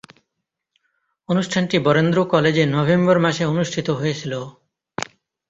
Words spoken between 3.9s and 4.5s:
হয়েছিলো।